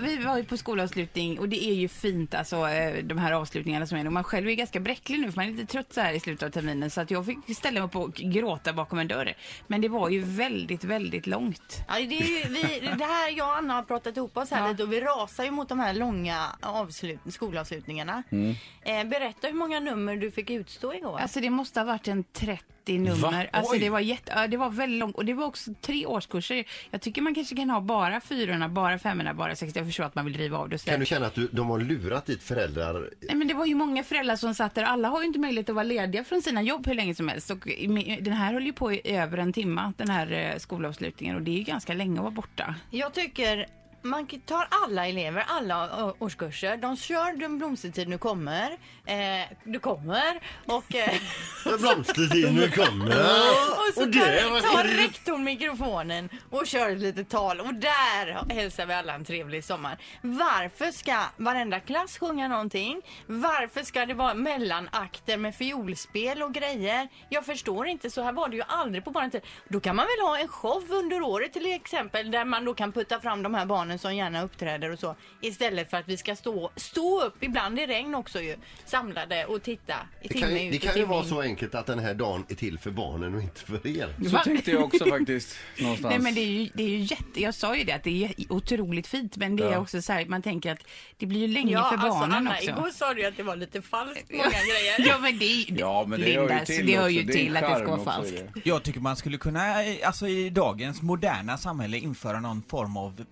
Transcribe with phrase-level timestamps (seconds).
[0.00, 3.86] vi var ju på skolavslutning och det är ju fint alltså eh, de här avslutningarna
[3.86, 4.06] som är.
[4.06, 6.20] Och man själv är ganska bräcklig nu för man är lite trött så här i
[6.20, 9.34] slutet av terminen så att jag fick ställa mig upp och gråta bakom en dörr.
[9.66, 11.84] Men det var ju väldigt, väldigt långt.
[11.88, 14.70] Ja, det, ju, vi, det här jag och Anna har pratat ihop oss här ja.
[14.70, 18.22] lite och vi rasar ju mot de här långa avslut, skolavslutningarna.
[18.30, 18.54] Mm.
[18.82, 21.18] Eh, berätta hur många nummer du fick utstå igår.
[21.18, 22.64] Alltså det måste ha varit en 30
[22.96, 23.50] nummer.
[23.52, 26.64] Alltså det var, jätte, det var väldigt långt och det var också tre årskurser.
[26.90, 30.24] Jag tycker man kanske kan ha bara fyrorna, bara femmorna, bara 64 förstå att man
[30.24, 30.84] vill riva av det.
[30.84, 33.10] Kan du känna att du, de har lurat dit föräldrar?
[33.20, 34.82] Nej, men det var ju många föräldrar som satt där.
[34.82, 37.50] Alla har ju inte möjlighet att vara lediga från sina jobb hur länge som helst.
[37.50, 37.68] Och
[38.20, 41.36] den här höll ju på i över en timme, den här eh, skolavslutningen.
[41.36, 42.74] Och det är ju ganska länge att vara borta.
[42.90, 43.66] Jag tycker
[44.02, 46.76] man tar alla elever, alla årskurser.
[46.76, 48.70] De kör Den blomstertid nu kommer.
[49.06, 50.40] Eh, du kommer.
[50.66, 51.14] Och, eh,
[51.78, 53.06] Blomstertid nu kommer.
[53.08, 57.60] och så tar, tar rektorn mikrofonen och kör ett litet tal.
[57.60, 59.98] Och där hälsar vi alla en trevlig sommar.
[60.22, 63.02] Varför ska varenda klass sjunga någonting?
[63.26, 67.08] Varför ska det vara mellanakter med fiolspel och grejer?
[67.28, 69.42] Jag förstår inte, så här var det ju aldrig på våran tid.
[69.68, 72.92] Då kan man väl ha en show under året till exempel där man då kan
[72.92, 75.16] putta fram de här barnen som gärna uppträder och så.
[75.40, 79.62] Istället för att vi ska stå, stå upp, ibland i regn också ju, samlade och
[79.62, 82.44] titta i Det kan, ju- det kan ju vara så enkelt att den här dagen
[82.48, 84.14] är till för barnen och inte för er.
[84.24, 84.42] Så Va?
[84.44, 86.10] tänkte jag också faktiskt någonstans.
[86.12, 88.24] Nej men det är ju, det är ju jätte, jag sa ju det att det
[88.24, 89.36] är otroligt fint.
[89.36, 89.78] Men det är Ja.
[89.78, 90.78] också så här, man tänker att
[91.16, 92.70] det blir ju länge Ja, för alltså barnen Anna, också.
[92.70, 95.08] igår sa du att det var lite falskt många grejer.
[95.08, 97.56] Ja men det, Ja, men det hör ju Linda, till det hör ju är till
[97.56, 98.42] att det ska vara falskt.
[98.64, 103.24] Jag tycker man skulle kunna, eh, alltså i dagens moderna samhälle införa någon form av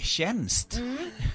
[0.00, 0.80] playtjänst.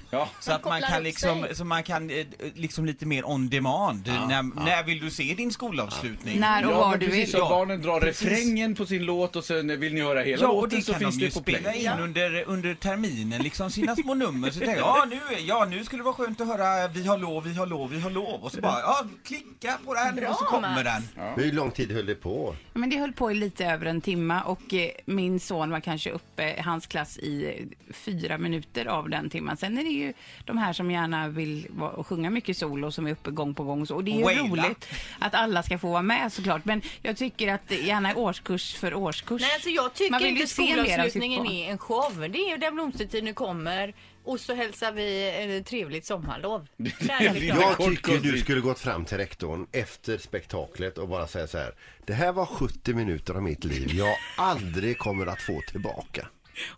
[0.10, 0.30] Ja.
[0.40, 4.08] Så att man kan liksom, så man kan eh, liksom lite mer on demand.
[4.08, 6.40] när, när vill du se din skolavslutning?
[6.40, 7.32] När och Ja, var men du precis vill.
[7.32, 8.28] så Ja, barnen drar precis.
[8.28, 10.92] refrängen på sin låt och sen vill ni höra hela Ja, och låten det så
[10.92, 11.78] kan finns de ju det på spela play.
[11.80, 12.00] in Ja.
[12.00, 14.50] under, under terminen, liksom sina små nummer.
[14.52, 17.18] Så tänker jag, ja nu, ja nu skulle det vara skönt att höra Vi har
[17.18, 18.44] lov, vi har lov, vi har lov.
[18.44, 21.04] Och så bara, ja klicka på den Bra, och så kommer Mats.
[21.16, 21.44] den.
[21.44, 22.56] Hur lång tid höll det på?
[22.74, 26.12] Men det höll på i lite över en timme och eh, min son var kanske
[26.12, 29.58] uppe, hans klass, i eh, fyra minuter av den timmen.
[29.58, 30.14] Sen är det ju
[30.46, 31.68] de här som gärna vill
[32.08, 33.82] sjunga mycket solo som är uppe gång på gång.
[33.82, 33.96] och Så.
[33.96, 34.44] Och det är ju Waila.
[34.44, 34.88] roligt
[35.20, 36.66] att alla ska få vara med såklart.
[36.66, 39.42] Men jag tycker att gärna årskurs för årskurs.
[39.42, 41.54] Nej, alltså jag Man tycker vill ju inte se mer av sitt skolavslutningen barn.
[41.54, 42.28] är en show.
[42.30, 45.30] Det är ju där blomstertid nu kommer och så hälsar vi
[45.60, 46.68] ett trevligt sommarlov.
[46.78, 47.76] Där är det Ja, klart.
[47.80, 51.72] Jag tycker du skulle gått fram till rektorn efter spektaklet och bara säga så här.
[52.06, 56.28] Det här var 70 minuter av mitt liv jag aldrig kommer att få tillbaka.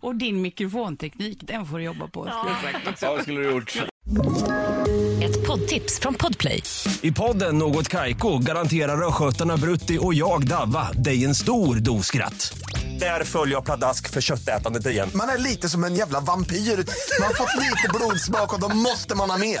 [0.00, 2.20] Och din mikrofonteknik, den får du jobba på.
[2.20, 2.34] också.
[3.00, 3.76] Ja, det skulle du gjort.
[5.22, 6.62] Ett poddtips från Podplay.
[7.00, 12.58] I podden Något Kaiko garanterar östgötarna Brutti och jag, Davva, dig en stor dos skratt.
[13.00, 15.10] Där följer jag pladask för köttätandet igen.
[15.14, 16.56] Man är lite som en jävla vampyr.
[16.56, 19.60] Man har fått lite blodsmak och då måste man ha mer.